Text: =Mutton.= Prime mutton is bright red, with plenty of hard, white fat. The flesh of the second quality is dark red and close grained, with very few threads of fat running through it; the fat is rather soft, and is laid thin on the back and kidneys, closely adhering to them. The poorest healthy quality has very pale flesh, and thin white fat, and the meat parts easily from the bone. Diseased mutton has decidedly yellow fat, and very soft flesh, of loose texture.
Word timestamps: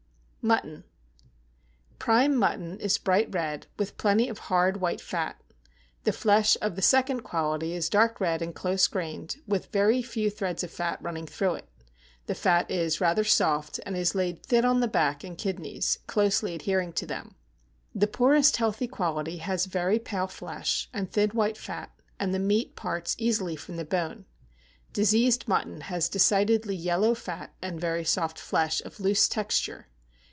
=Mutton.= 0.43 0.85
Prime 1.99 2.35
mutton 2.35 2.79
is 2.79 2.97
bright 2.97 3.27
red, 3.31 3.67
with 3.77 3.95
plenty 3.99 4.27
of 4.27 4.39
hard, 4.39 4.81
white 4.81 4.99
fat. 4.99 5.39
The 6.03 6.11
flesh 6.11 6.57
of 6.63 6.75
the 6.75 6.81
second 6.81 7.21
quality 7.21 7.73
is 7.75 7.89
dark 7.89 8.19
red 8.19 8.41
and 8.41 8.55
close 8.55 8.87
grained, 8.87 9.35
with 9.47 9.71
very 9.71 10.01
few 10.01 10.31
threads 10.31 10.63
of 10.63 10.71
fat 10.71 10.97
running 10.99 11.27
through 11.27 11.53
it; 11.57 11.69
the 12.25 12.33
fat 12.33 12.71
is 12.71 12.99
rather 12.99 13.23
soft, 13.23 13.79
and 13.85 13.95
is 13.95 14.15
laid 14.15 14.43
thin 14.43 14.65
on 14.65 14.79
the 14.79 14.87
back 14.87 15.23
and 15.23 15.37
kidneys, 15.37 15.99
closely 16.07 16.55
adhering 16.55 16.93
to 16.93 17.05
them. 17.05 17.35
The 17.93 18.07
poorest 18.07 18.57
healthy 18.57 18.87
quality 18.87 19.37
has 19.37 19.67
very 19.67 19.99
pale 19.99 20.25
flesh, 20.25 20.89
and 20.91 21.11
thin 21.11 21.29
white 21.29 21.55
fat, 21.55 21.91
and 22.19 22.33
the 22.33 22.39
meat 22.39 22.75
parts 22.75 23.13
easily 23.19 23.55
from 23.55 23.75
the 23.75 23.85
bone. 23.85 24.25
Diseased 24.91 25.47
mutton 25.47 25.81
has 25.81 26.09
decidedly 26.09 26.75
yellow 26.75 27.13
fat, 27.13 27.53
and 27.61 27.79
very 27.79 28.03
soft 28.03 28.39
flesh, 28.39 28.81
of 28.81 28.99
loose 28.99 29.27
texture. 29.27 29.85